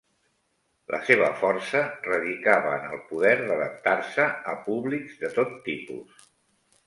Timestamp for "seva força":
1.09-1.81